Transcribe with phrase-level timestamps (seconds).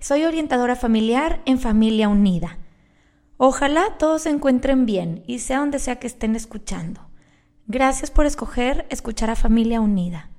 [0.00, 2.58] soy orientadora familiar en Familia Unida.
[3.36, 7.08] Ojalá todos se encuentren bien y sea donde sea que estén escuchando.
[7.66, 10.30] Gracias por escoger escuchar a Familia Unida.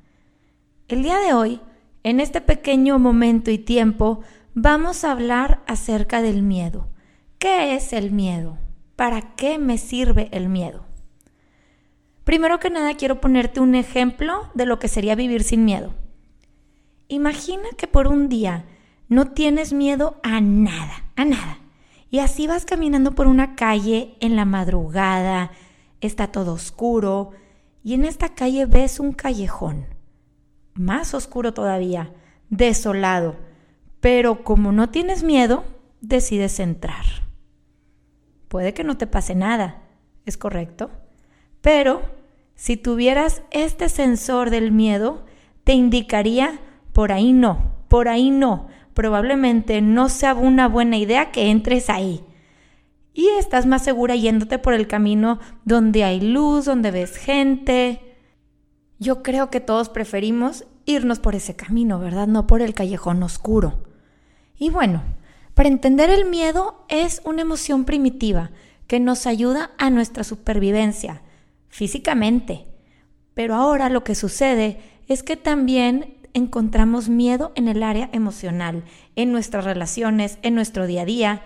[0.88, 1.62] El día de hoy,
[2.04, 4.22] en este pequeño momento y tiempo,
[4.54, 6.88] vamos a hablar acerca del miedo.
[7.38, 8.58] ¿Qué es el miedo?
[8.96, 10.86] ¿Para qué me sirve el miedo?
[12.24, 15.94] Primero que nada quiero ponerte un ejemplo de lo que sería vivir sin miedo.
[17.08, 18.66] Imagina que por un día
[19.12, 21.60] no tienes miedo a nada, a nada.
[22.10, 25.52] Y así vas caminando por una calle en la madrugada,
[26.00, 27.32] está todo oscuro,
[27.84, 29.86] y en esta calle ves un callejón,
[30.76, 32.14] más oscuro todavía,
[32.50, 33.36] desolado,
[34.00, 35.66] pero como no tienes miedo,
[36.00, 37.04] decides entrar.
[38.48, 39.82] Puede que no te pase nada,
[40.26, 40.90] es correcto,
[41.60, 42.02] pero
[42.56, 45.26] si tuvieras este sensor del miedo,
[45.66, 46.62] te indicaría
[46.94, 52.24] por ahí no, por ahí no, probablemente no sea una buena idea que entres ahí.
[53.14, 58.02] Y estás más segura yéndote por el camino donde hay luz, donde ves gente.
[59.00, 62.28] Yo creo que todos preferimos irnos por ese camino, ¿verdad?
[62.28, 63.84] No por el callejón oscuro.
[64.58, 65.04] Y bueno,
[65.54, 68.52] para entender el miedo es una emoción primitiva
[68.88, 71.22] que nos ayuda a nuestra supervivencia,
[71.68, 72.68] físicamente.
[73.34, 78.84] Pero ahora lo que sucede es que también encontramos miedo en el área emocional,
[79.16, 81.42] en nuestras relaciones, en nuestro día a día.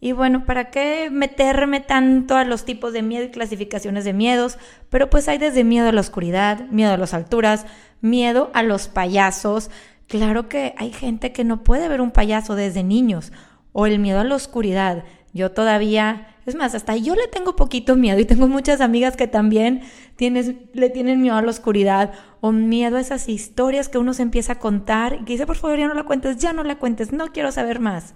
[0.00, 4.58] Y bueno, ¿para qué meterme tanto a los tipos de miedo y clasificaciones de miedos?
[4.88, 7.66] Pero pues hay desde miedo a la oscuridad, miedo a las alturas,
[8.00, 9.70] miedo a los payasos.
[10.06, 13.32] Claro que hay gente que no puede ver un payaso desde niños.
[13.72, 15.04] O el miedo a la oscuridad.
[15.32, 19.28] Yo todavía es más, hasta yo le tengo poquito miedo y tengo muchas amigas que
[19.28, 19.82] también
[20.18, 24.54] le tienen miedo a la oscuridad o miedo a esas historias que uno se empieza
[24.54, 27.12] a contar y que dice, por favor, ya no la cuentes, ya no la cuentes,
[27.12, 28.14] no quiero saber más.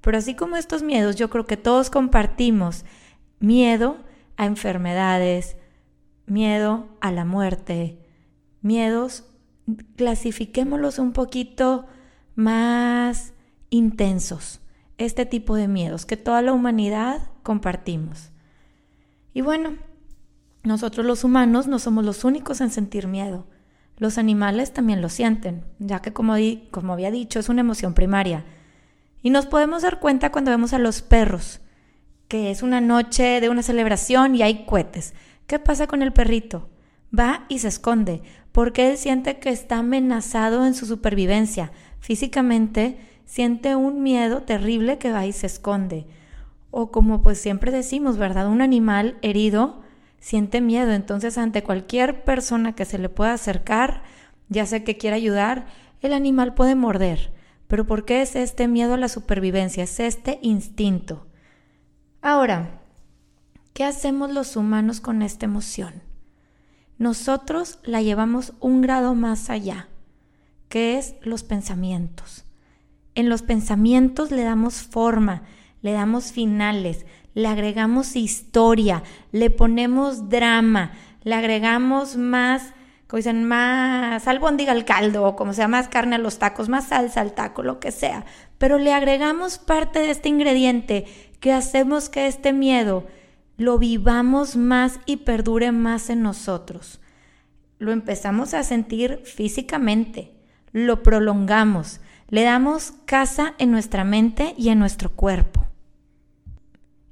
[0.00, 2.84] Pero así como estos miedos, yo creo que todos compartimos
[3.38, 3.98] miedo
[4.36, 5.56] a enfermedades,
[6.26, 7.98] miedo a la muerte,
[8.60, 9.24] miedos,
[9.96, 11.86] clasifiquémoslos un poquito
[12.34, 13.34] más
[13.70, 14.61] intensos
[14.98, 18.30] este tipo de miedos que toda la humanidad compartimos.
[19.34, 19.76] Y bueno,
[20.62, 23.46] nosotros los humanos no somos los únicos en sentir miedo.
[23.96, 26.34] Los animales también lo sienten, ya que como,
[26.70, 28.44] como había dicho, es una emoción primaria.
[29.22, 31.60] Y nos podemos dar cuenta cuando vemos a los perros,
[32.28, 35.14] que es una noche de una celebración y hay cohetes.
[35.46, 36.68] ¿Qué pasa con el perrito?
[37.16, 41.72] Va y se esconde, porque él siente que está amenazado en su supervivencia.
[42.00, 42.98] Físicamente
[43.32, 46.04] siente un miedo terrible que va y se esconde.
[46.70, 48.46] O como pues siempre decimos, ¿verdad?
[48.46, 49.80] Un animal herido
[50.20, 54.02] siente miedo, entonces ante cualquier persona que se le pueda acercar,
[54.50, 55.64] ya sea que quiera ayudar,
[56.02, 57.32] el animal puede morder.
[57.68, 59.84] Pero ¿por qué es este miedo a la supervivencia?
[59.84, 61.26] Es este instinto.
[62.20, 62.82] Ahora,
[63.72, 66.02] ¿qué hacemos los humanos con esta emoción?
[66.98, 69.88] Nosotros la llevamos un grado más allá,
[70.68, 72.44] que es los pensamientos.
[73.14, 75.42] En los pensamientos le damos forma,
[75.82, 79.02] le damos finales, le agregamos historia,
[79.32, 80.92] le ponemos drama,
[81.22, 82.72] le agregamos más,
[83.06, 86.88] como dicen, más albóndiga al caldo, o como sea, más carne a los tacos, más
[86.88, 88.24] salsa al taco, lo que sea.
[88.58, 91.06] Pero le agregamos parte de este ingrediente
[91.40, 93.06] que hacemos que este miedo
[93.56, 97.00] lo vivamos más y perdure más en nosotros.
[97.78, 100.32] Lo empezamos a sentir físicamente,
[100.72, 102.00] lo prolongamos,
[102.32, 105.66] le damos casa en nuestra mente y en nuestro cuerpo.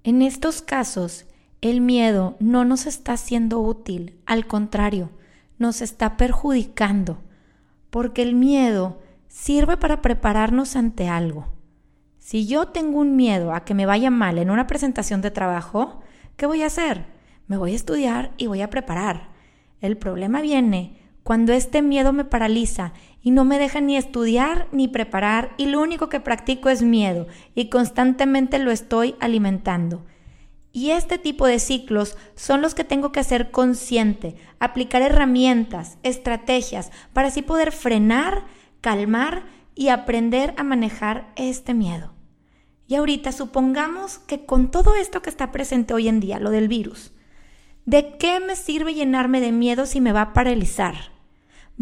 [0.02, 1.26] En estos casos,
[1.60, 5.10] el miedo no nos está siendo útil, al contrario,
[5.58, 7.18] nos está perjudicando,
[7.90, 11.52] porque el miedo sirve para prepararnos ante algo.
[12.16, 16.00] Si yo tengo un miedo a que me vaya mal en una presentación de trabajo,
[16.38, 17.04] ¿qué voy a hacer?
[17.46, 19.28] Me voy a estudiar y voy a preparar.
[19.82, 22.92] El problema viene cuando este miedo me paraliza
[23.22, 27.28] y no me deja ni estudiar ni preparar y lo único que practico es miedo
[27.54, 30.04] y constantemente lo estoy alimentando.
[30.72, 36.90] Y este tipo de ciclos son los que tengo que hacer consciente, aplicar herramientas, estrategias
[37.12, 38.46] para así poder frenar,
[38.80, 39.44] calmar
[39.76, 42.12] y aprender a manejar este miedo.
[42.88, 46.66] Y ahorita supongamos que con todo esto que está presente hoy en día, lo del
[46.66, 47.12] virus,
[47.86, 51.19] ¿de qué me sirve llenarme de miedo si me va a paralizar?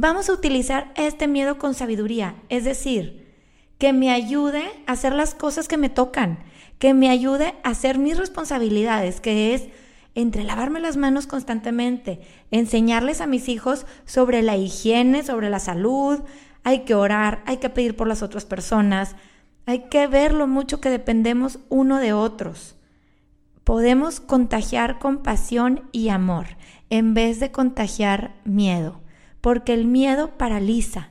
[0.01, 3.35] Vamos a utilizar este miedo con sabiduría, es decir,
[3.79, 6.39] que me ayude a hacer las cosas que me tocan,
[6.79, 9.67] que me ayude a hacer mis responsabilidades, que es
[10.15, 12.21] entre lavarme las manos constantemente,
[12.53, 16.21] enseñarles a mis hijos sobre la higiene, sobre la salud,
[16.63, 19.17] hay que orar, hay que pedir por las otras personas,
[19.67, 22.77] hay que ver lo mucho que dependemos uno de otros.
[23.65, 26.47] Podemos contagiar compasión y amor
[26.89, 29.01] en vez de contagiar miedo
[29.49, 31.09] porque el miedo paraliza.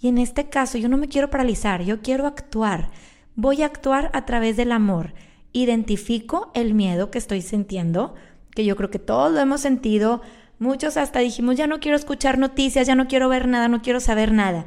[0.00, 2.92] Y en este caso yo no me quiero paralizar, yo quiero actuar.
[3.34, 5.12] Voy a actuar a través del amor.
[5.52, 8.14] Identifico el miedo que estoy sintiendo,
[8.54, 10.22] que yo creo que todos lo hemos sentido.
[10.60, 13.98] Muchos hasta dijimos, ya no quiero escuchar noticias, ya no quiero ver nada, no quiero
[13.98, 14.66] saber nada.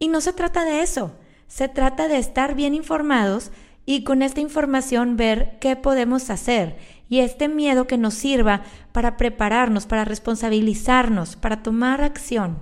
[0.00, 1.12] Y no se trata de eso,
[1.46, 3.52] se trata de estar bien informados
[3.84, 8.62] y con esta información ver qué podemos hacer y este miedo que nos sirva
[8.92, 12.58] para prepararnos, para responsabilizarnos, para tomar acción.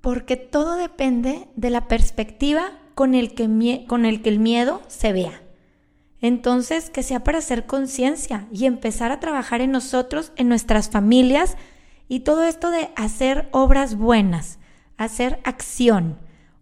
[0.00, 5.12] Porque todo depende de la perspectiva con el que, con el, que el miedo se
[5.12, 5.42] vea.
[6.20, 11.56] Entonces, que sea para hacer conciencia y empezar a trabajar en nosotros, en nuestras familias
[12.08, 14.58] y todo esto de hacer obras buenas,
[14.96, 16.18] hacer acción,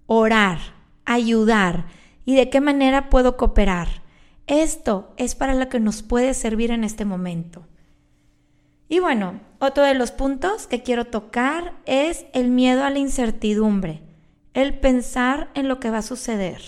[0.07, 0.59] orar,
[1.05, 1.87] ayudar
[2.25, 4.02] y de qué manera puedo cooperar.
[4.47, 7.67] Esto es para lo que nos puede servir en este momento.
[8.89, 14.03] Y bueno, otro de los puntos que quiero tocar es el miedo a la incertidumbre,
[14.53, 16.61] el pensar en lo que va a suceder.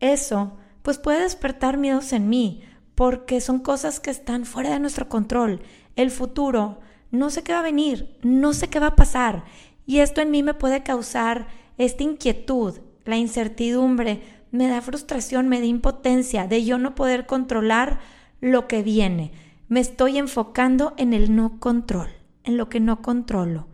[0.00, 2.62] Eso pues puede despertar miedos en mí,
[2.94, 5.62] porque son cosas que están fuera de nuestro control.
[5.96, 6.80] El futuro,
[7.10, 9.44] no sé qué va a venir, no sé qué va a pasar.
[9.86, 11.48] Y esto en mí me puede causar
[11.78, 18.00] esta inquietud, la incertidumbre, me da frustración, me da impotencia de yo no poder controlar
[18.40, 19.32] lo que viene.
[19.68, 22.08] Me estoy enfocando en el no control,
[22.44, 23.66] en lo que no controlo.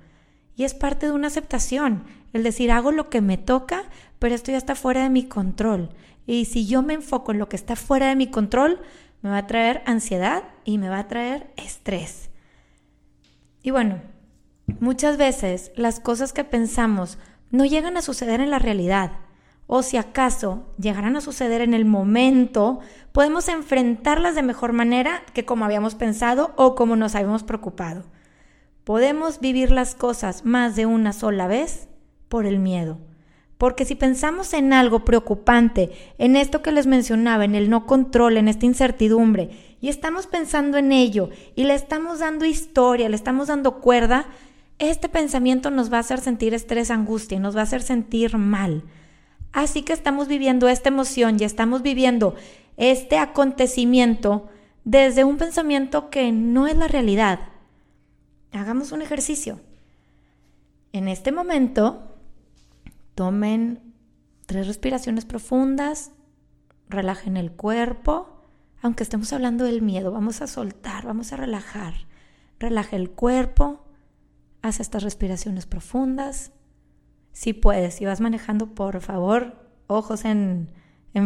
[0.56, 3.84] Y es parte de una aceptación, el decir hago lo que me toca,
[4.18, 5.90] pero esto ya está fuera de mi control.
[6.26, 8.80] Y si yo me enfoco en lo que está fuera de mi control,
[9.22, 12.30] me va a traer ansiedad y me va a traer estrés.
[13.62, 14.02] Y bueno,
[14.80, 17.18] muchas veces las cosas que pensamos
[17.50, 19.12] no llegan a suceder en la realidad
[19.66, 22.80] o si acaso llegarán a suceder en el momento,
[23.12, 28.04] podemos enfrentarlas de mejor manera que como habíamos pensado o como nos habíamos preocupado.
[28.84, 31.88] Podemos vivir las cosas más de una sola vez
[32.28, 32.98] por el miedo.
[33.56, 38.36] Porque si pensamos en algo preocupante, en esto que les mencionaba, en el no control,
[38.36, 43.48] en esta incertidumbre, y estamos pensando en ello y le estamos dando historia, le estamos
[43.48, 44.26] dando cuerda,
[44.78, 48.82] este pensamiento nos va a hacer sentir estrés, angustia, nos va a hacer sentir mal.
[49.54, 52.34] Así que estamos viviendo esta emoción y estamos viviendo
[52.76, 54.48] este acontecimiento
[54.82, 57.38] desde un pensamiento que no es la realidad.
[58.50, 59.60] Hagamos un ejercicio.
[60.92, 62.16] En este momento,
[63.14, 63.94] tomen
[64.46, 66.10] tres respiraciones profundas,
[66.88, 68.40] relajen el cuerpo,
[68.82, 71.94] aunque estemos hablando del miedo, vamos a soltar, vamos a relajar.
[72.58, 73.84] Relaja el cuerpo,
[74.62, 76.50] haz estas respiraciones profundas.
[77.34, 80.70] Si puedes, si vas manejando, por favor, ojos en,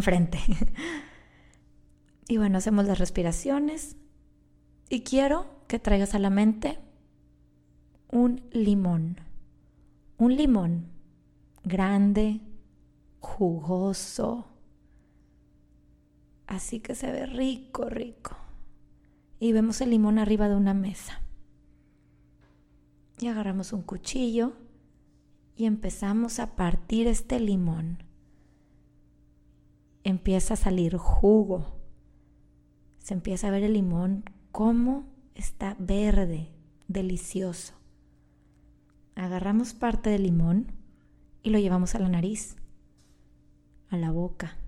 [0.00, 0.38] frente.
[2.28, 3.94] y bueno, hacemos las respiraciones.
[4.88, 6.78] Y quiero que traigas a la mente
[8.10, 9.20] un limón.
[10.16, 10.86] Un limón
[11.62, 12.40] grande,
[13.20, 14.48] jugoso.
[16.46, 18.34] Así que se ve rico, rico.
[19.38, 21.20] Y vemos el limón arriba de una mesa.
[23.20, 24.54] Y agarramos un cuchillo
[25.58, 28.04] y empezamos a partir este limón.
[30.04, 31.76] Empieza a salir jugo.
[32.98, 36.52] Se empieza a ver el limón cómo está verde,
[36.86, 37.74] delicioso.
[39.16, 40.70] Agarramos parte del limón
[41.42, 42.54] y lo llevamos a la nariz,
[43.90, 44.58] a la boca.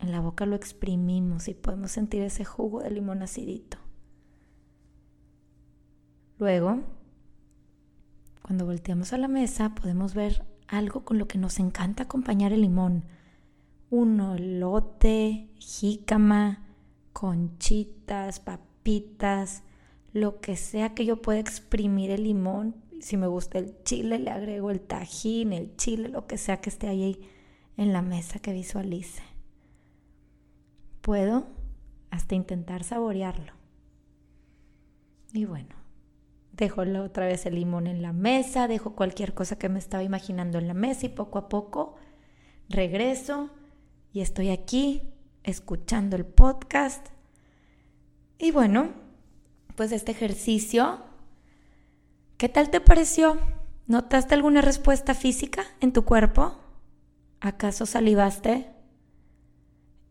[0.00, 3.78] En la boca lo exprimimos y podemos sentir ese jugo de limón acidito.
[6.38, 6.82] Luego
[8.42, 12.62] cuando volteamos a la mesa podemos ver algo con lo que nos encanta acompañar el
[12.62, 13.04] limón.
[13.90, 14.18] Un
[14.58, 16.64] lote, jícama,
[17.12, 19.62] conchitas, papitas,
[20.12, 22.74] lo que sea que yo pueda exprimir el limón.
[23.00, 26.70] Si me gusta el chile, le agrego el tajín, el chile, lo que sea que
[26.70, 27.20] esté ahí
[27.76, 29.22] en la mesa que visualice.
[31.00, 31.48] Puedo
[32.10, 33.52] hasta intentar saborearlo.
[35.32, 35.81] Y bueno,
[36.62, 40.58] Dejo otra vez el limón en la mesa, dejo cualquier cosa que me estaba imaginando
[40.58, 41.96] en la mesa y poco a poco
[42.68, 43.50] regreso
[44.12, 45.02] y estoy aquí
[45.42, 47.08] escuchando el podcast.
[48.38, 48.90] Y bueno,
[49.74, 51.00] pues este ejercicio,
[52.36, 53.40] ¿qué tal te pareció?
[53.88, 56.60] ¿Notaste alguna respuesta física en tu cuerpo?
[57.40, 58.70] ¿Acaso salivaste?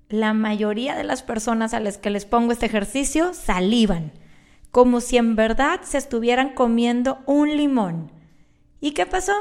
[0.10, 4.12] La mayoría de las personas a las que les pongo este ejercicio salivan,
[4.72, 8.12] como si en verdad se estuvieran comiendo un limón.
[8.80, 9.34] ¿Y qué pasó?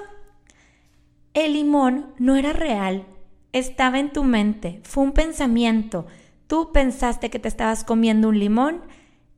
[1.32, 3.06] El limón no era real,
[3.52, 6.06] estaba en tu mente, fue un pensamiento.
[6.46, 8.82] Tú pensaste que te estabas comiendo un limón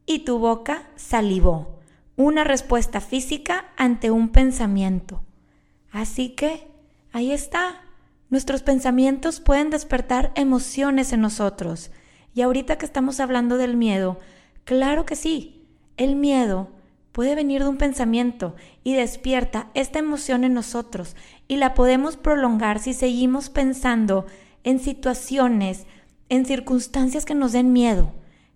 [0.06, 1.78] y tu boca salivó.
[2.16, 5.22] Una respuesta física ante un pensamiento.
[5.90, 6.68] Así que,
[7.12, 7.82] ahí está.
[8.30, 11.90] Nuestros pensamientos pueden despertar emociones en nosotros.
[12.34, 14.18] Y ahorita que estamos hablando del miedo,
[14.64, 15.61] claro que sí,
[15.96, 16.68] el miedo
[17.12, 21.14] puede venir de un pensamiento y despierta esta emoción en nosotros
[21.46, 24.26] y la podemos prolongar si seguimos pensando
[24.64, 25.86] en situaciones,
[26.28, 28.12] en circunstancias que nos den miedo.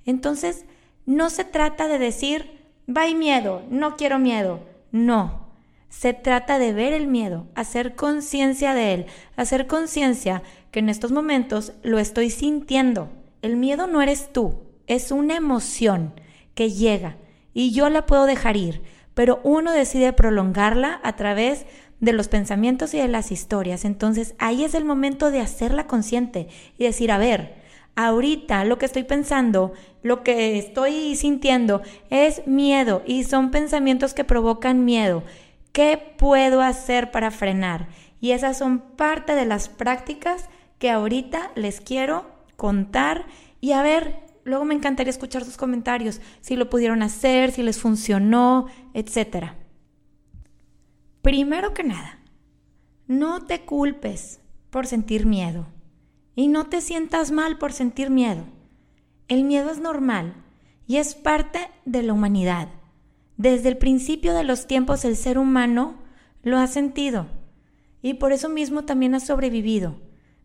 [0.07, 0.65] Entonces,
[1.05, 4.61] no se trata de decir, bye miedo, no quiero miedo.
[4.93, 5.47] No,
[5.89, 11.13] se trata de ver el miedo, hacer conciencia de él, hacer conciencia que en estos
[11.13, 13.11] momentos lo estoy sintiendo.
[13.43, 16.15] El miedo no eres tú, es una emoción
[16.55, 17.17] que llega
[17.57, 18.83] y yo la puedo dejar ir,
[19.15, 21.65] pero uno decide prolongarla a través
[22.01, 23.87] de los pensamientos y de las historias.
[23.87, 27.55] Entonces ahí es el momento de hacerla consciente y decir, a ver,
[27.95, 29.73] ahorita lo que estoy pensando,
[30.03, 35.23] lo que estoy sintiendo es miedo y son pensamientos que provocan miedo.
[35.73, 37.89] ¿Qué puedo hacer para frenar?
[38.21, 43.25] Y esas son parte de las prácticas que ahorita les quiero contar
[43.63, 47.81] y a ver Luego me encantaría escuchar sus comentarios, si lo pudieron hacer, si les
[47.81, 49.55] funcionó, etc.
[51.21, 52.21] Primero que nada,
[53.09, 54.39] no te culpes
[54.71, 55.67] por sentir miedo
[56.37, 58.45] y no te sientas mal por sentir miedo.
[59.27, 60.35] El miedo es normal
[60.87, 62.69] y es parte de la humanidad.
[63.37, 65.97] Desde el principio de los tiempos el ser humano
[66.45, 67.27] lo ha sentido
[68.01, 69.97] y por eso mismo también ha sobrevivido.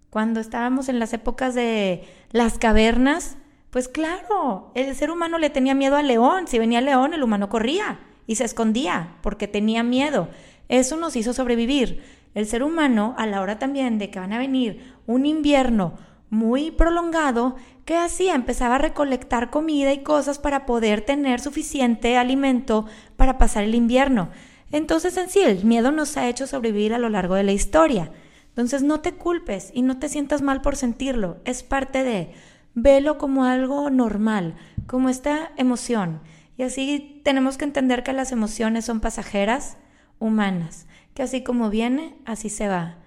[0.10, 3.38] Cuando estábamos en las épocas de las cavernas,
[3.72, 6.48] pues claro, el ser humano le tenía miedo al león.
[6.48, 10.28] Si venía el león, el humano corría y se escondía porque tenía miedo.
[10.68, 12.04] Eso nos hizo sobrevivir.
[12.34, 15.94] El ser humano, a la hora también de que van a venir un invierno
[16.30, 18.36] muy prolongado, ¿qué hacía?
[18.36, 22.86] Empezaba a recolectar comida y cosas para poder tener suficiente alimento
[23.16, 24.30] para pasar el invierno.
[24.72, 28.12] Entonces, en sí, el miedo nos ha hecho sobrevivir a lo largo de la historia.
[28.50, 31.38] Entonces, no te culpes y no te sientas mal por sentirlo.
[31.46, 32.34] Es parte de
[32.74, 34.56] velo como algo normal,
[34.88, 36.22] como esta emoción.
[36.58, 39.78] Y así tenemos que entender que las emociones son pasajeras,
[40.20, 42.98] humanas, que así como viene, así se va.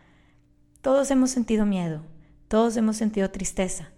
[0.82, 2.02] Todos hemos sentido miedo,
[2.48, 3.90] todos hemos sentido tristeza,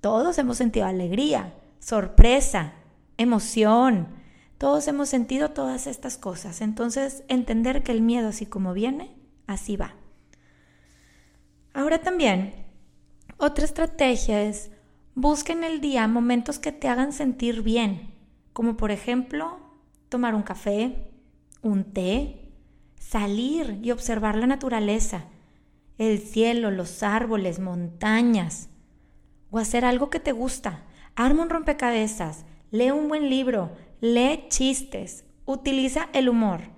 [0.00, 2.72] todos hemos sentido alegría, sorpresa,
[3.18, 4.08] emoción,
[4.58, 6.60] todos hemos sentido todas estas cosas.
[6.60, 9.14] Entonces, entender que el miedo así como viene,
[9.46, 9.94] así va.
[11.74, 12.54] Ahora también,
[13.38, 14.71] otra estrategia es
[15.14, 18.14] Busca en el día momentos que te hagan sentir bien,
[18.54, 19.58] como por ejemplo
[20.08, 21.10] tomar un café,
[21.60, 22.50] un té,
[22.98, 25.24] salir y observar la naturaleza,
[25.98, 28.70] el cielo, los árboles, montañas,
[29.50, 30.82] o hacer algo que te gusta.
[31.14, 36.71] Arma un rompecabezas, lee un buen libro, lee chistes, utiliza el humor.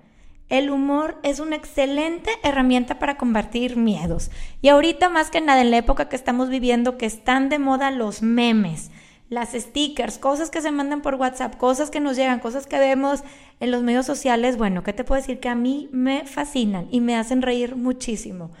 [0.47, 4.29] El humor es una excelente herramienta para combatir miedos.
[4.61, 7.89] Y ahorita más que nada en la época que estamos viviendo que están de moda
[7.89, 8.91] los memes,
[9.27, 13.23] las stickers, cosas que se mandan por WhatsApp, cosas que nos llegan, cosas que vemos
[13.59, 15.39] en los medios sociales, bueno, ¿qué te puedo decir?
[15.39, 18.51] Que a mí me fascinan y me hacen reír muchísimo.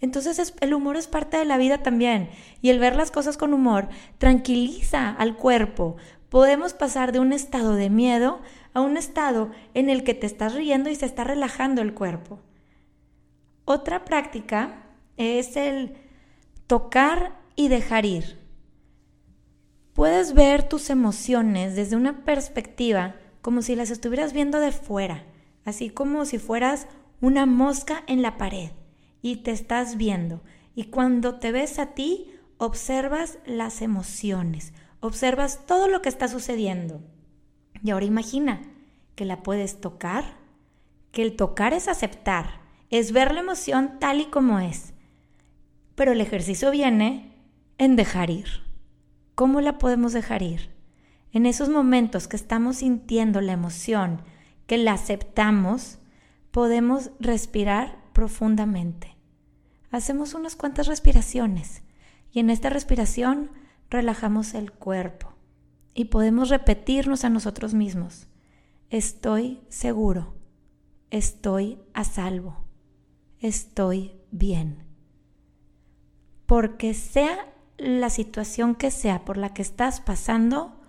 [0.00, 2.28] Entonces el humor es parte de la vida también
[2.62, 5.96] y el ver las cosas con humor tranquiliza al cuerpo.
[6.28, 8.40] Podemos pasar de un estado de miedo
[8.74, 12.40] a un estado en el que te estás riendo y se está relajando el cuerpo.
[13.64, 14.84] Otra práctica
[15.16, 15.96] es el
[16.66, 18.38] tocar y dejar ir.
[19.94, 25.24] Puedes ver tus emociones desde una perspectiva como si las estuvieras viendo de fuera,
[25.64, 26.88] así como si fueras
[27.20, 28.70] una mosca en la pared
[29.22, 30.42] y te estás viendo.
[30.74, 37.00] Y cuando te ves a ti, observas las emociones, observas todo lo que está sucediendo.
[37.84, 38.62] Y ahora imagina
[39.14, 40.24] que la puedes tocar,
[41.12, 44.94] que el tocar es aceptar, es ver la emoción tal y como es.
[45.94, 47.36] Pero el ejercicio viene
[47.76, 48.62] en dejar ir.
[49.34, 50.70] ¿Cómo la podemos dejar ir?
[51.30, 54.22] En esos momentos que estamos sintiendo la emoción,
[54.66, 55.98] que la aceptamos,
[56.52, 59.14] podemos respirar profundamente.
[59.90, 61.82] Hacemos unas cuantas respiraciones
[62.32, 63.50] Y en esta respiración
[63.90, 65.33] relajamos el cuerpo
[65.94, 68.26] y podemos repetirnos a nosotros mismos,
[68.90, 70.34] estoy seguro,
[71.10, 72.64] estoy a salvo,
[73.40, 74.84] estoy bien.
[76.46, 80.80] Porque sea la situación que sea por la que estás pasando,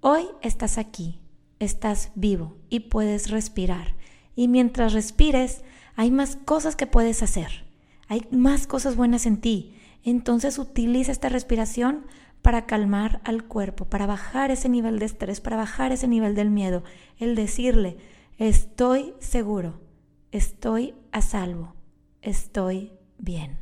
[0.00, 1.20] hoy estás aquí,
[1.58, 3.96] estás vivo y puedes respirar.
[4.34, 5.62] Y mientras respires,
[5.96, 7.66] hay más cosas que puedes hacer.
[8.06, 9.74] Hay más cosas buenas en ti.
[10.04, 12.06] Entonces utiliza esta respiración
[12.42, 16.50] para calmar al cuerpo, para bajar ese nivel de estrés, para bajar ese nivel del
[16.50, 16.82] miedo.
[17.18, 17.96] El decirle,
[18.38, 19.80] estoy seguro,
[20.30, 21.74] estoy a salvo,
[22.22, 23.58] estoy bien.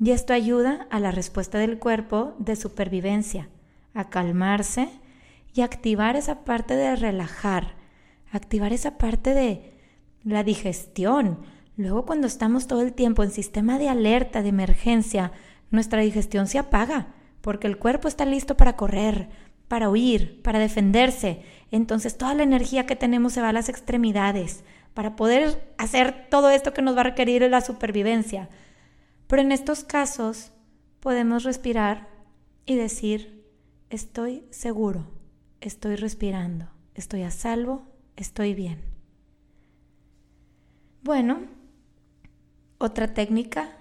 [0.00, 3.48] Y esto ayuda a la respuesta del cuerpo de supervivencia,
[3.94, 4.88] a calmarse
[5.52, 7.76] y activar esa parte de relajar,
[8.32, 9.72] activar esa parte de
[10.24, 11.40] la digestión.
[11.76, 15.32] Luego cuando estamos todo el tiempo en sistema de alerta, de emergencia,
[15.70, 17.14] nuestra digestión se apaga
[17.44, 19.28] porque el cuerpo está listo para correr,
[19.68, 21.42] para huir, para defenderse.
[21.70, 26.48] Entonces toda la energía que tenemos se va a las extremidades para poder hacer todo
[26.48, 28.48] esto que nos va a requerir la supervivencia.
[29.26, 30.52] Pero en estos casos
[31.00, 32.08] podemos respirar
[32.64, 33.44] y decir,
[33.90, 35.04] estoy seguro,
[35.60, 37.86] estoy respirando, estoy a salvo,
[38.16, 38.80] estoy bien.
[41.02, 41.42] Bueno,
[42.78, 43.76] otra técnica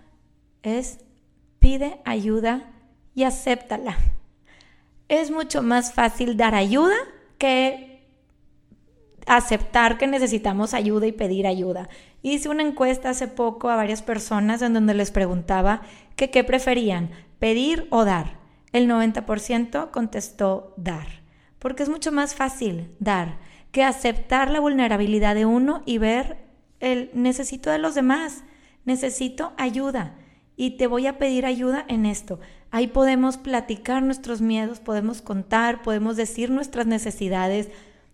[0.63, 0.99] es
[1.59, 2.72] pide ayuda
[3.15, 3.97] y acéptala.
[5.07, 6.95] Es mucho más fácil dar ayuda
[7.37, 7.93] que
[9.27, 11.89] aceptar que necesitamos ayuda y pedir ayuda.
[12.21, 15.81] Hice una encuesta hace poco a varias personas en donde les preguntaba
[16.15, 18.39] que qué preferían, pedir o dar.
[18.71, 21.21] El 90% contestó dar,
[21.59, 23.37] porque es mucho más fácil dar
[23.71, 26.37] que aceptar la vulnerabilidad de uno y ver
[26.79, 28.43] el necesito de los demás,
[28.85, 30.15] necesito ayuda
[30.55, 32.39] y te voy a pedir ayuda en esto.
[32.71, 37.69] Ahí podemos platicar nuestros miedos, podemos contar, podemos decir nuestras necesidades,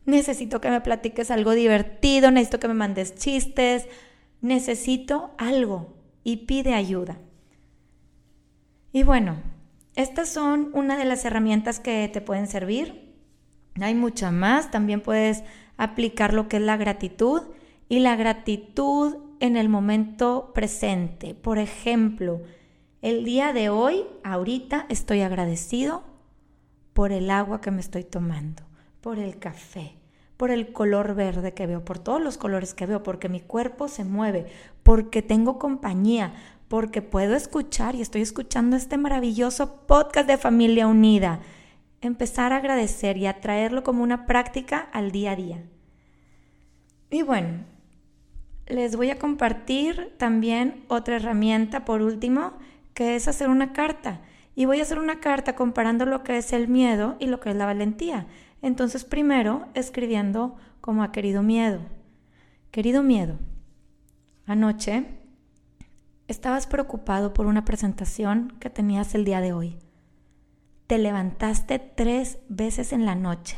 [0.06, 3.88] necesito que me platiques algo divertido, necesito que me mandes chistes,
[4.42, 7.18] necesito algo y pide ayuda.
[8.92, 9.38] Y bueno,
[9.96, 13.14] estas son una de las herramientas que te pueden servir.
[13.80, 15.44] Hay muchas más, también puedes
[15.78, 17.44] aplicar lo que es la gratitud
[17.88, 21.34] y la gratitud en el momento presente.
[21.34, 22.42] Por ejemplo,
[23.02, 26.04] el día de hoy, ahorita, estoy agradecido
[26.94, 28.64] por el agua que me estoy tomando,
[29.02, 29.94] por el café,
[30.36, 33.88] por el color verde que veo, por todos los colores que veo, porque mi cuerpo
[33.88, 34.48] se mueve,
[34.84, 36.34] porque tengo compañía,
[36.68, 41.40] porque puedo escuchar y estoy escuchando este maravilloso podcast de Familia Unida.
[42.02, 45.64] Empezar a agradecer y a traerlo como una práctica al día a día.
[47.10, 47.66] Y bueno,
[48.70, 52.54] les voy a compartir también otra herramienta por último,
[52.94, 54.22] que es hacer una carta.
[54.56, 57.50] Y voy a hacer una carta comparando lo que es el miedo y lo que
[57.50, 58.28] es la valentía.
[58.62, 61.80] Entonces, primero, escribiendo como a querido miedo.
[62.72, 63.40] Querido miedo,
[64.46, 65.06] anoche
[66.28, 69.78] estabas preocupado por una presentación que tenías el día de hoy.
[70.86, 73.58] Te levantaste tres veces en la noche.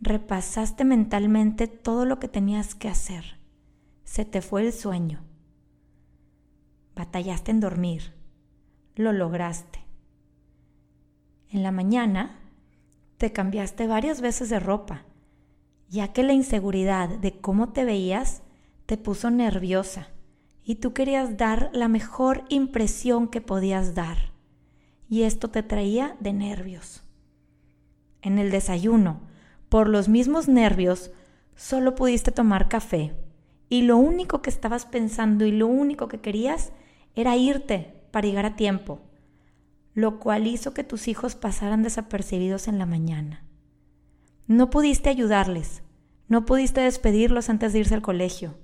[0.00, 3.43] Repasaste mentalmente todo lo que tenías que hacer.
[4.14, 5.24] Se te fue el sueño.
[6.94, 8.14] Batallaste en dormir.
[8.94, 9.80] Lo lograste.
[11.50, 12.38] En la mañana
[13.16, 15.02] te cambiaste varias veces de ropa,
[15.88, 18.42] ya que la inseguridad de cómo te veías
[18.86, 20.10] te puso nerviosa
[20.62, 24.30] y tú querías dar la mejor impresión que podías dar.
[25.08, 27.02] Y esto te traía de nervios.
[28.22, 29.22] En el desayuno,
[29.68, 31.10] por los mismos nervios,
[31.56, 33.12] solo pudiste tomar café
[33.68, 36.72] y lo único que estabas pensando y lo único que querías
[37.14, 39.00] era irte para llegar a tiempo
[39.94, 43.44] lo cual hizo que tus hijos pasaran desapercibidos en la mañana.
[44.46, 45.82] No pudiste ayudarles,
[46.28, 48.56] no pudiste despedirlos antes de irse al colegio,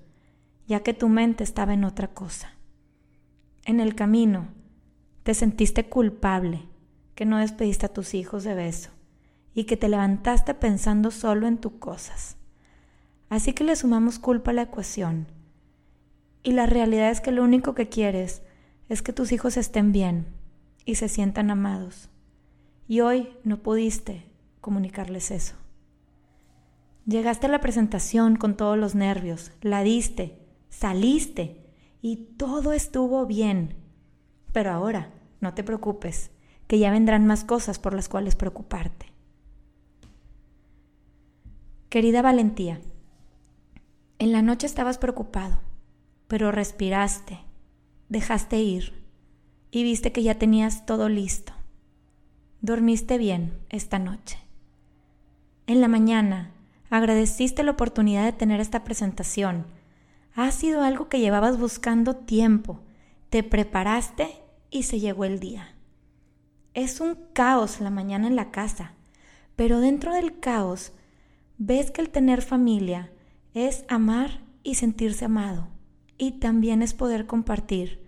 [0.66, 2.54] ya que tu mente estaba en otra cosa.
[3.64, 4.48] En el camino
[5.22, 6.62] te sentiste culpable
[7.14, 8.90] que no despediste a tus hijos de beso
[9.54, 12.36] y que te levantaste pensando solo en tus cosas.
[13.30, 15.28] Así que le sumamos culpa a la ecuación.
[16.42, 18.42] Y la realidad es que lo único que quieres
[18.88, 20.26] es que tus hijos estén bien
[20.84, 22.10] y se sientan amados.
[22.88, 24.26] Y hoy no pudiste
[24.60, 25.54] comunicarles eso.
[27.06, 30.38] Llegaste a la presentación con todos los nervios, la diste,
[30.68, 33.76] saliste y todo estuvo bien.
[34.52, 36.32] Pero ahora, no te preocupes,
[36.66, 39.06] que ya vendrán más cosas por las cuales preocuparte.
[41.88, 42.80] Querida Valentía,
[44.20, 45.60] en la noche estabas preocupado,
[46.28, 47.40] pero respiraste,
[48.10, 48.92] dejaste ir
[49.70, 51.54] y viste que ya tenías todo listo.
[52.60, 54.38] Dormiste bien esta noche.
[55.66, 56.52] En la mañana
[56.90, 59.64] agradeciste la oportunidad de tener esta presentación.
[60.34, 62.82] Ha sido algo que llevabas buscando tiempo.
[63.30, 64.28] Te preparaste
[64.70, 65.76] y se llegó el día.
[66.74, 68.92] Es un caos la mañana en la casa,
[69.56, 70.92] pero dentro del caos
[71.56, 73.10] ves que el tener familia
[73.54, 75.68] es amar y sentirse amado,
[76.18, 78.00] y también es poder compartir.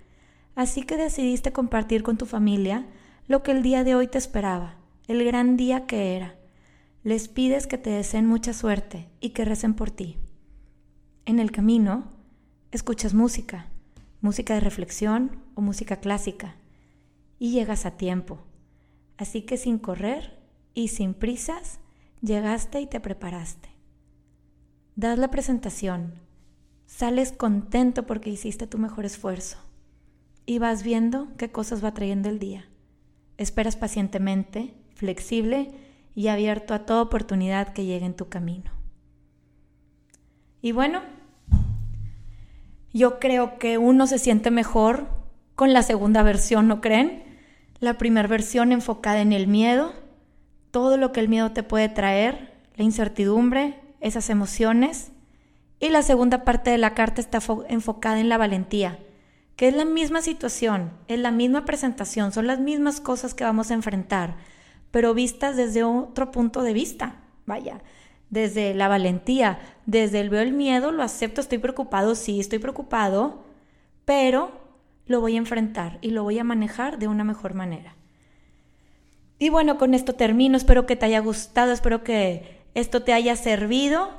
[0.54, 2.86] Así que decidiste compartir con tu familia
[3.26, 4.76] lo que el día de hoy te esperaba,
[5.08, 6.36] el gran día que era.
[7.04, 10.18] Les pides que te deseen mucha suerte y que recen por ti.
[11.24, 12.12] En el camino,
[12.70, 13.66] escuchas música,
[14.20, 16.56] música de reflexión o música clásica,
[17.38, 18.38] y llegas a tiempo
[19.22, 20.36] Así que sin correr
[20.74, 21.78] y sin prisas,
[22.22, 23.68] llegaste y te preparaste.
[24.94, 26.12] Das la presentación,
[26.84, 29.56] sales contento porque hiciste tu mejor esfuerzo
[30.44, 32.66] y vas viendo qué cosas va trayendo el día.
[33.38, 35.70] Esperas pacientemente, flexible
[36.14, 38.70] y abierto a toda oportunidad que llegue en tu camino.
[40.60, 41.00] Y bueno,
[42.92, 45.08] yo creo que uno se siente mejor
[45.54, 47.24] con la segunda versión, ¿no creen?
[47.80, 49.94] La primera versión enfocada en el miedo,
[50.70, 55.12] todo lo que el miedo te puede traer, la incertidumbre, esas emociones.
[55.80, 57.38] Y la segunda parte de la carta está
[57.68, 58.98] enfocada en la valentía,
[59.56, 63.70] que es la misma situación, es la misma presentación, son las mismas cosas que vamos
[63.70, 64.36] a enfrentar,
[64.90, 67.16] pero vistas desde otro punto de vista.
[67.46, 67.80] Vaya,
[68.30, 73.42] desde la valentía, desde el veo el miedo, lo acepto, estoy preocupado, sí, estoy preocupado,
[74.04, 74.52] pero
[75.06, 77.96] lo voy a enfrentar y lo voy a manejar de una mejor manera.
[79.38, 83.36] Y bueno, con esto termino, espero que te haya gustado, espero que esto te haya
[83.36, 84.10] servido.